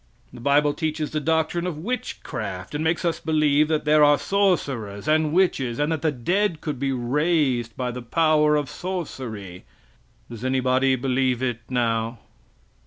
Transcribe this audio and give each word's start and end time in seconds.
The 0.33 0.39
bible 0.39 0.73
teaches 0.73 1.11
the 1.11 1.19
doctrine 1.19 1.67
of 1.67 1.77
witchcraft 1.77 2.73
and 2.73 2.83
makes 2.83 3.05
us 3.05 3.19
believe 3.19 3.67
that 3.67 3.85
there 3.85 4.03
are 4.03 4.17
sorcerers 4.17 5.07
and 5.07 5.31
witches, 5.31 5.77
and 5.77 5.91
that 5.91 6.01
the 6.01 6.11
dead 6.11 6.59
could 6.59 6.79
be 6.79 6.91
raised 6.91 7.77
by 7.77 7.91
the 7.91 8.01
power 8.01 8.55
of 8.55 8.67
sorcery. 8.67 9.63
Does 10.27 10.43
anybody 10.43 10.95
believe 10.95 11.43
it 11.43 11.59
now? 11.69 12.17